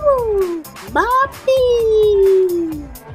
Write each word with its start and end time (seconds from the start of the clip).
nuevo! 0.00 0.62
¡Bobby! 0.92 1.60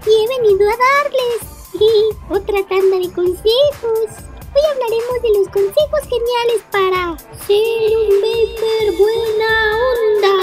Y 0.06 0.12
he 0.12 0.28
venido 0.28 0.70
a 0.70 0.78
darles 0.78 1.40
otra 2.30 2.68
tanda 2.68 2.98
de 2.98 3.12
consejos. 3.14 4.08
Hoy 4.56 4.64
hablaremos 4.72 5.22
de 5.22 5.30
los 5.38 5.48
consejos 5.50 6.02
geniales 6.10 6.64
para 6.72 7.18
ser 7.46 7.98
un 7.98 8.22
vapor 8.22 8.86
buena 8.98 9.52
onda. 9.94 10.34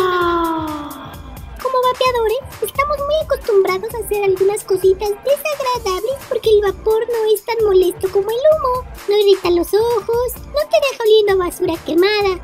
Como 1.61 1.77
vapeadores, 1.82 2.45
estamos 2.62 2.98
muy 2.98 3.16
acostumbrados 3.25 3.95
a 3.95 3.98
hacer 3.98 4.25
algunas 4.25 4.62
cositas 4.62 5.11
desagradables 5.11 6.16
porque 6.29 6.50
el 6.50 6.62
vapor 6.62 7.07
no 7.09 7.34
es 7.34 7.45
tan 7.45 7.64
molesto 7.64 8.09
como 8.12 8.31
el 8.31 8.37
humo. 8.37 8.87
No 9.09 9.18
irrita 9.18 9.50
los 9.50 9.75
ojos, 9.75 10.34
no 10.37 10.61
te 10.71 10.79
deja 10.90 11.03
oliendo 11.03 11.32
a 11.32 11.46
basura 11.46 11.75
quemada, 11.84 12.40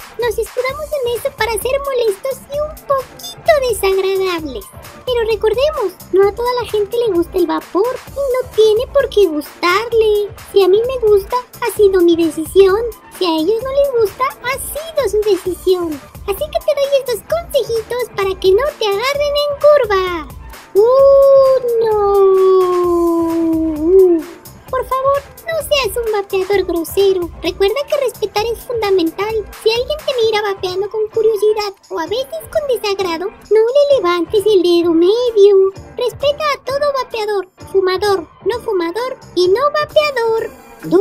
no 6.13 6.29
a 6.29 6.33
toda 6.33 6.53
la 6.61 6.69
gente 6.71 6.97
le 6.97 7.13
gusta 7.15 7.39
el 7.39 7.47
vapor 7.47 7.97
y 8.09 8.11
no 8.11 8.51
tiene 8.55 8.87
por 8.93 9.09
qué 9.09 9.27
gustarle. 9.27 10.31
Si 10.53 10.63
a 10.63 10.69
mí 10.69 10.81
me 10.87 10.99
gusta, 11.07 11.37
ha 11.61 11.71
sido 11.77 12.01
mi 12.01 12.17
decisión. 12.17 12.77
Si 13.19 13.25
a 13.25 13.35
ellos 13.37 13.63
no 13.63 13.71
les 13.71 13.93
gusta, 14.01 14.25
ha 14.43 14.53
sido 14.59 15.09
su 15.09 15.21
decisión. 15.29 16.01
Así 16.27 16.45
que 16.45 16.61
te 16.65 16.75
doy 16.75 16.91
estos 17.01 17.21
consejitos 17.29 18.05
para 18.17 18.35
que 18.41 18.53
no 18.53 18.65
te 18.79 18.87
agarren 18.87 19.35
en 19.45 19.51
curva. 19.65 20.29
Uno. 20.75 21.93
Por 24.71 24.85
favor, 24.87 25.23
no 25.53 25.59
seas 25.69 25.97
un 25.97 26.13
vapeador 26.13 26.65
grosero. 26.65 27.31
Recuerda 27.43 27.75
que 27.89 27.97
respetar 28.05 28.45
es 28.47 28.61
fundamental. 28.61 29.35
Si 29.63 29.71
alguien 29.71 29.99
te 29.99 30.15
mira 30.23 30.43
vapeando 30.43 30.89
con 30.91 31.09
curiosidad 31.09 31.73
o 31.91 31.99
a 31.99 32.07
veces 32.07 32.41
con 32.51 32.67
desagrado, 32.69 33.27
no 33.27 33.61
le 33.61 33.97
levantes 33.97 34.45
el 34.47 34.63
dedo 34.63 34.93
medio. 34.93 35.73
Respeta 35.97 36.45
a 36.55 36.63
todo 36.65 36.93
vapeador, 37.03 37.49
fumador, 37.71 38.29
no 38.45 38.61
fumador 38.61 39.19
y 39.35 39.49
no 39.49 39.61
vapeador. 39.73 40.51
No 40.85 41.01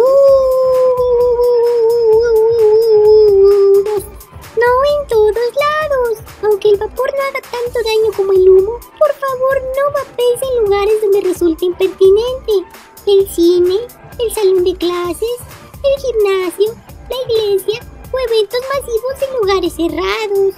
en 4.83 5.07
todos 5.07 5.35
lados. 5.35 6.19
Aunque 6.43 6.69
el 6.69 6.77
vapor 6.77 7.11
no 7.15 7.23
haga 7.23 7.41
tanto 7.41 7.79
daño 7.83 8.11
como 8.15 8.31
el 8.33 8.47
humo, 8.49 8.79
por 8.99 9.13
favor 9.13 9.61
no 9.77 9.91
vapees 9.93 10.41
en 10.41 10.63
lugares 10.63 11.01
donde 11.01 11.21
resulte 11.21 11.65
impertinente. 11.65 12.65
El 13.07 13.27
cine, 13.27 13.79
el 14.19 14.33
salón 14.33 14.63
de 14.63 14.75
clases, 14.75 15.37
el 15.83 16.01
gimnasio, 16.01 16.75
la 17.09 17.15
iglesia 17.33 17.81
o 18.11 18.19
eventos 18.19 18.59
masivos 18.73 19.21
en 19.23 19.39
lugares 19.39 19.73
cerrados. 19.73 20.53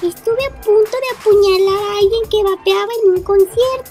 Estuve 0.00 0.46
a 0.46 0.60
punto 0.60 0.90
de 0.92 1.10
apuñalar 1.18 1.82
a 1.82 1.98
alguien 1.98 2.28
que 2.30 2.44
vapeaba 2.44 2.92
en 3.02 3.10
un 3.10 3.22
concierto. 3.22 3.89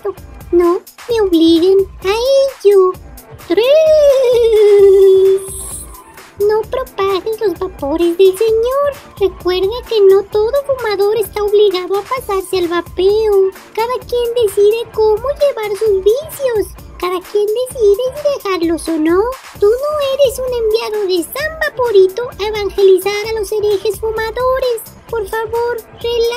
Del 8.20 8.38
Señor. 8.38 8.90
Recuerda 9.18 9.88
que 9.88 10.02
no 10.02 10.24
todo 10.24 10.52
fumador 10.68 11.16
está 11.18 11.42
obligado 11.42 11.98
a 11.98 12.04
pasarse 12.04 12.60
al 12.60 12.68
vapeo. 12.68 13.52
Cada 13.74 13.94
quien 14.08 14.46
decide 14.46 14.84
cómo 14.94 15.24
llevar 15.40 15.72
sus 15.78 16.04
vicios. 16.04 16.68
Cada 17.00 17.22
quien 17.22 17.48
decide 17.48 18.04
si 18.16 18.44
dejarlos 18.44 18.90
o 18.90 18.98
no. 18.98 19.22
Tú 19.60 19.68
no 19.68 19.92
eres 20.14 20.38
un 20.38 20.54
enviado 20.54 21.08
de 21.08 21.24
San 21.24 21.60
Vaporito 21.62 22.30
a 22.40 22.48
evangelizar 22.48 23.26
a 23.30 23.40
los 23.40 23.50
herejes 23.54 24.00
fumadores. 24.02 24.82
Por 25.10 25.26
favor, 25.26 25.78
relájate. 25.78 26.29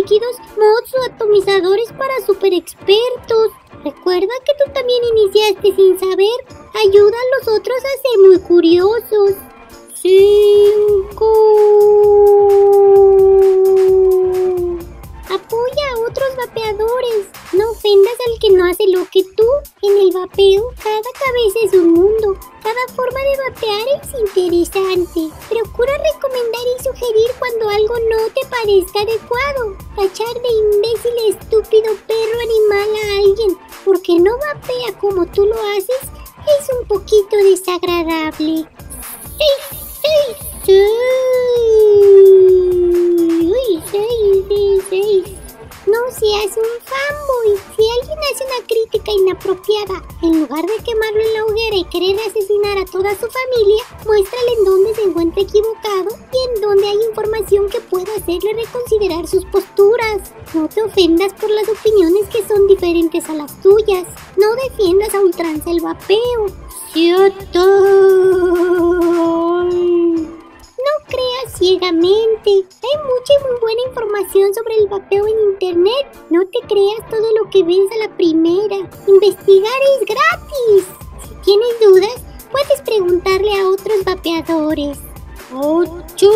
Líquidos, 0.00 0.36
mods 0.56 0.94
o 0.94 1.02
atomizadores 1.12 1.92
para 1.92 2.24
super 2.24 2.54
expertos. 2.54 3.52
Recuerda 3.84 4.32
que 4.44 4.54
tú 4.58 4.64
también 4.72 5.00
iniciaste 5.16 5.72
sin 5.74 5.98
saber. 5.98 6.44
Ayuda 6.86 7.16
a 7.16 7.30
los 7.38 7.48
otros 7.58 7.78
a 7.78 8.00
ser 8.00 8.18
muy 8.26 8.38
curiosos. 8.40 9.34
5. 9.94 12.29
No 17.52 17.72
ofendas 17.72 18.14
al 18.26 18.38
que 18.38 18.50
no 18.50 18.64
hace 18.64 18.86
lo 18.88 19.04
que 19.10 19.22
tú. 19.36 19.46
En 19.82 19.98
el 19.98 20.12
vapeo, 20.12 20.68
cada 20.82 21.10
cabeza 21.18 21.58
es 21.64 21.72
un 21.74 21.92
mundo. 21.92 22.38
Cada 22.62 22.94
forma 22.94 23.20
de 23.20 23.50
vapear 23.50 23.86
es 24.02 24.18
interesante. 24.18 25.34
Procura 25.48 25.92
recomendar 25.98 26.62
y 26.78 26.82
sugerir 26.82 27.30
cuando 27.38 27.68
algo 27.68 27.94
no 28.08 28.32
te 28.32 28.46
parezca 28.48 29.00
adecuado. 29.00 29.76
Tachar 29.96 30.34
de 30.40 30.48
imbécil, 30.48 31.12
estúpido, 31.28 31.94
perro, 32.06 32.40
animal 32.40 32.88
a 32.96 33.18
alguien 33.18 33.58
porque 33.84 34.18
no 34.18 34.32
vapea 34.38 34.98
como 34.98 35.26
tú 35.26 35.46
lo 35.46 35.56
haces 35.76 36.00
es 36.58 36.68
un 36.78 36.86
poquito 36.86 37.36
desagradable. 37.36 38.66
Crítica 48.62 49.12
inapropiada, 49.12 50.02
en 50.22 50.40
lugar 50.40 50.64
de 50.64 50.84
quemarlo 50.84 51.20
en 51.20 51.34
la 51.34 51.44
hoguera 51.44 51.76
y 51.76 51.84
querer 51.84 52.16
asesinar 52.20 52.78
a 52.78 52.84
toda 52.84 53.10
su 53.14 53.26
familia, 53.26 53.82
muéstrale 54.06 54.52
en 54.58 54.64
dónde 54.64 54.94
se 54.94 55.02
encuentra 55.02 55.42
equivocado 55.42 56.10
y 56.32 56.38
en 56.48 56.60
dónde 56.60 56.88
hay 56.88 56.98
información 57.08 57.68
que 57.68 57.80
pueda 57.80 58.14
hacerle 58.16 58.54
reconsiderar 58.54 59.26
sus 59.26 59.44
posturas. 59.46 60.32
No 60.54 60.68
te 60.68 60.82
ofendas 60.82 61.32
por 61.34 61.50
las 61.50 61.68
opiniones 61.68 62.28
que 62.28 62.46
son 62.46 62.66
diferentes 62.66 63.28
a 63.28 63.34
las 63.34 63.60
tuyas. 63.62 64.06
No 64.36 64.54
defiendas 64.68 65.14
a 65.14 65.20
ultranza 65.20 65.70
el 65.70 65.80
vapeo. 65.80 66.46
¡Cierto! 66.92 67.60
Información 74.30 74.54
sobre 74.54 74.76
el 74.76 74.88
vapeo 74.88 75.26
en 75.26 75.52
internet. 75.52 76.06
No 76.30 76.42
te 76.46 76.60
creas 76.68 77.08
todo 77.10 77.26
lo 77.42 77.50
que 77.50 77.64
ves 77.64 77.90
a 77.92 78.08
la 78.08 78.16
primera. 78.16 78.76
Investigar 79.06 79.80
es 79.98 80.06
gratis. 80.06 80.84
Si 81.22 81.34
tienes 81.44 81.80
dudas, 81.80 82.22
puedes 82.50 82.80
preguntarle 82.82 83.52
a 83.58 83.68
otros 83.68 84.04
vapeadores. 84.04 84.98
8. 85.52 86.30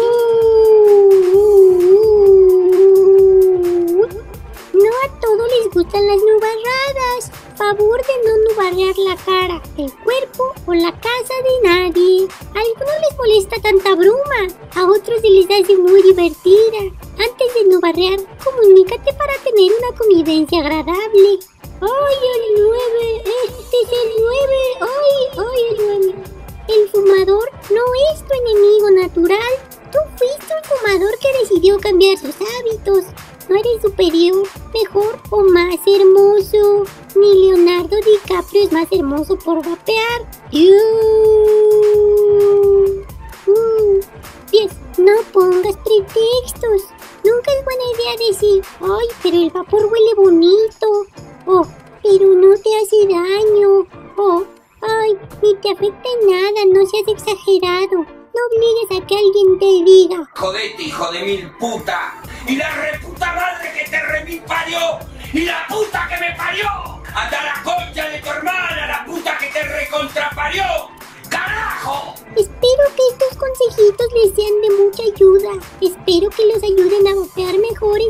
No 4.75 4.91
a 5.05 5.21
todos 5.21 5.49
les 5.59 5.75
gustan 5.75 6.07
las 6.07 6.19
nubarradas. 6.19 7.31
Favor 7.57 8.01
de 8.01 8.15
no 8.25 8.51
nubarrear 8.51 8.99
la 8.99 9.17
cara, 9.17 9.63
el 9.79 9.93
cuerpo 10.03 10.53
o 10.67 10.75
la 10.75 10.91
casa 10.93 11.35
de 11.45 11.69
nadie. 11.69 12.29
Molesta 13.35 13.61
tanta 13.61 13.97
bruma, 13.97 14.47
a 14.77 14.85
otros 14.87 15.21
se 15.21 15.29
les 15.29 15.47
hace 15.47 15.77
muy 15.77 16.01
divertida. 16.03 16.79
Antes 17.19 17.55
de 17.55 17.65
nubarrear, 17.69 18.21
comunícate 18.45 19.13
para 19.13 19.33
tener 19.43 19.73
una 19.77 19.99
convivencia 19.99 20.61
agradable. 20.61 21.41
¡Ay, 21.81 22.19
el 22.37 22.63
9! 22.63 23.25
¡Este 23.45 23.77
es 23.83 23.91
el 23.91 24.13
9! 24.21 24.55
¡Ay, 24.83 25.17
ay, 25.37 25.63
el 25.69 25.77
9! 26.07 26.15
El 26.69 26.89
fumador 26.91 27.51
no 27.71 27.83
es 28.13 28.25
tu 28.25 28.35
enemigo 28.35 28.91
natural. 29.03 29.53
Tú 29.91 29.99
fuiste 30.17 30.55
un 30.55 30.79
fumador 30.79 31.19
que 31.19 31.39
decidió 31.41 31.81
cambiar 31.81 32.17
sus 32.17 32.37
hábitos. 32.37 33.05
No 33.49 33.57
eres 33.57 33.83
superior, 33.83 34.47
mejor 34.73 35.19
o 35.31 35.43
más 35.43 35.81
hermoso. 35.89 36.85
Ni 37.17 37.49
Leonardo 37.49 37.97
DiCaprio 37.97 38.63
es 38.63 38.71
más 38.71 38.87
hermoso 38.93 39.37
por 39.37 39.57
vapear. 39.57 40.23
Uh, 40.53 41.64
No 45.05 45.13
pongas 45.35 45.77
pretextos. 45.85 46.89
Nunca 47.25 47.51
es 47.53 47.65
buena 47.65 47.85
idea 47.93 48.27
decir, 48.27 48.65
ay, 48.81 49.07
pero 49.23 49.37
el 49.37 49.51
vapor 49.51 49.85
huele 49.85 50.15
bonito. 50.17 50.87
Oh, 51.45 51.67
pero 52.03 52.29
no 52.29 52.57
te 52.57 52.71
hace 52.75 53.07
daño. 53.07 53.87
Oh, 54.17 54.45
ay, 54.81 55.19
ni 55.43 55.55
te 55.57 55.73
afecta 55.73 56.09
en 56.09 56.31
nada, 56.31 56.61
no 56.73 56.87
seas 56.87 57.07
exagerado. 57.07 57.99
No 57.99 58.41
obligues 58.49 59.03
a 59.03 59.07
que 59.07 59.19
alguien 59.19 59.59
te 59.59 59.85
diga. 59.85 60.31
Jodete, 60.37 60.83
hijo 60.85 61.13
de 61.13 61.23
mil 61.23 61.51
puta. 61.59 62.15
Y 62.47 62.57
la 62.57 62.71
reputa 62.75 63.35
madre 63.35 63.73
que 63.75 63.91
te 63.91 64.01
remil 64.01 64.43
parió. 64.45 65.01
Y 65.35 65.41
la 65.45 65.67
puta 65.69 66.09
que 66.09 66.17
me 66.19 66.35
parió. 66.35 66.67
Anda 67.15 67.44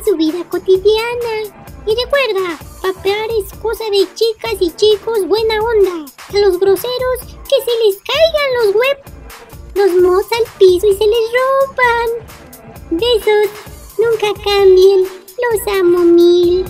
su 0.05 0.17
vida 0.17 0.45
cotidiana. 0.49 1.55
Y 1.87 1.95
recuerda, 1.95 2.59
vapear 2.83 3.29
es 3.39 3.59
cosa 3.59 3.85
de 3.91 4.07
chicas 4.15 4.55
y 4.61 4.71
chicos 4.73 5.27
buena 5.27 5.61
onda. 5.61 6.13
A 6.29 6.39
los 6.39 6.59
groseros, 6.59 7.19
que 7.21 7.57
se 7.65 7.85
les 7.85 7.97
caigan 8.03 8.67
los 8.67 8.75
web 8.75 9.15
los 9.75 9.91
mos 10.01 10.25
al 10.33 10.45
piso 10.59 10.87
y 10.87 10.95
se 10.95 11.07
les 11.07 11.31
rompan. 11.41 12.27
Besos, 12.91 13.51
nunca 13.99 14.41
cambien, 14.43 15.03
los 15.03 15.77
amo 15.77 15.99
mil. 15.99 16.65